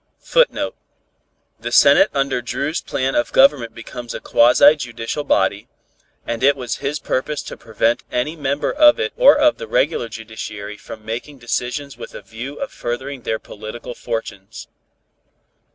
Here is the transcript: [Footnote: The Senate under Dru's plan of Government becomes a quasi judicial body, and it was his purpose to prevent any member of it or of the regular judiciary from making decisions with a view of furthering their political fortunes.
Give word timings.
[Footnote: 0.23 0.75
The 1.59 1.71
Senate 1.71 2.09
under 2.11 2.41
Dru's 2.41 2.81
plan 2.81 3.13
of 3.13 3.31
Government 3.31 3.75
becomes 3.75 4.15
a 4.15 4.19
quasi 4.19 4.75
judicial 4.75 5.23
body, 5.23 5.67
and 6.25 6.41
it 6.43 6.55
was 6.55 6.77
his 6.77 6.97
purpose 6.97 7.43
to 7.43 7.55
prevent 7.55 8.01
any 8.11 8.35
member 8.35 8.73
of 8.73 8.99
it 8.99 9.13
or 9.15 9.37
of 9.37 9.59
the 9.59 9.67
regular 9.67 10.09
judiciary 10.09 10.75
from 10.75 11.05
making 11.05 11.37
decisions 11.37 11.99
with 11.99 12.15
a 12.15 12.23
view 12.23 12.55
of 12.59 12.71
furthering 12.71 13.21
their 13.21 13.37
political 13.37 13.93
fortunes. 13.93 14.67